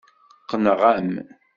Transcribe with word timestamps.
Qqneɣ-am. 0.43 1.11